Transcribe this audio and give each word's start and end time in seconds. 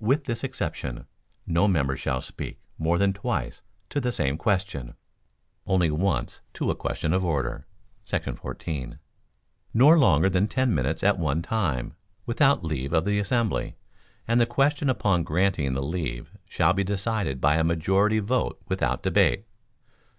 With 0.00 0.24
this 0.24 0.42
exception, 0.42 1.04
no 1.46 1.68
member 1.68 1.94
shall 1.94 2.22
speak 2.22 2.58
more 2.78 2.96
than 2.96 3.12
twice 3.12 3.60
to 3.90 4.00
the 4.00 4.12
same 4.12 4.38
question 4.38 4.94
(only 5.66 5.90
once 5.90 6.40
to 6.54 6.70
a 6.70 6.74
question 6.74 7.12
of 7.12 7.22
order,§ 7.22 7.66
14), 8.38 8.98
nor 9.74 9.98
longer 9.98 10.30
than 10.30 10.48
ten 10.48 10.74
minutes 10.74 11.02
at 11.04 11.18
one 11.18 11.42
time, 11.42 11.92
without 12.24 12.64
leave 12.64 12.94
of 12.94 13.04
the 13.04 13.18
assembly, 13.18 13.76
and 14.26 14.40
the 14.40 14.46
question 14.46 14.88
upon 14.88 15.22
granting 15.22 15.74
the 15.74 15.82
leave 15.82 16.30
shall 16.46 16.72
be 16.72 16.82
decided 16.82 17.38
by 17.38 17.56
a 17.56 17.62
majority 17.62 18.20
vote 18.20 18.58
without 18.66 19.02
debate. 19.02 19.44